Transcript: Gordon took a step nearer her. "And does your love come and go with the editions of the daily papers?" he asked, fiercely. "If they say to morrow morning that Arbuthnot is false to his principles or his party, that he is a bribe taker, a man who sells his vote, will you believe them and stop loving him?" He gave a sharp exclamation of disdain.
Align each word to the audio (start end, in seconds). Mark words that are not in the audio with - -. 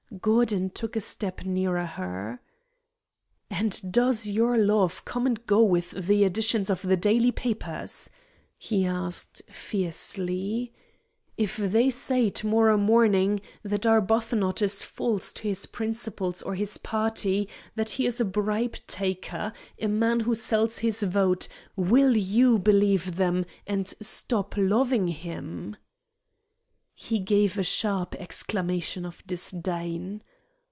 Gordon 0.21 0.69
took 0.69 0.97
a 0.97 1.01
step 1.01 1.45
nearer 1.45 1.85
her. 1.85 2.41
"And 3.49 3.91
does 3.93 4.27
your 4.27 4.57
love 4.57 5.03
come 5.05 5.25
and 5.25 5.43
go 5.47 5.63
with 5.63 5.91
the 5.91 6.25
editions 6.25 6.69
of 6.69 6.81
the 6.81 6.97
daily 6.97 7.31
papers?" 7.31 8.09
he 8.57 8.85
asked, 8.85 9.41
fiercely. 9.49 10.73
"If 11.37 11.55
they 11.55 11.89
say 11.89 12.27
to 12.29 12.45
morrow 12.45 12.75
morning 12.77 13.39
that 13.63 13.85
Arbuthnot 13.85 14.61
is 14.61 14.83
false 14.83 15.31
to 15.31 15.43
his 15.43 15.65
principles 15.65 16.41
or 16.41 16.53
his 16.55 16.77
party, 16.77 17.47
that 17.75 17.91
he 17.91 18.05
is 18.05 18.19
a 18.19 18.25
bribe 18.25 18.75
taker, 18.87 19.53
a 19.79 19.87
man 19.87 20.19
who 20.19 20.35
sells 20.35 20.79
his 20.79 21.01
vote, 21.03 21.47
will 21.77 22.15
you 22.17 22.59
believe 22.59 23.15
them 23.15 23.45
and 23.65 23.87
stop 24.01 24.55
loving 24.57 25.07
him?" 25.07 25.77
He 26.93 27.17
gave 27.17 27.57
a 27.57 27.63
sharp 27.63 28.13
exclamation 28.19 29.07
of 29.07 29.25
disdain. 29.25 30.21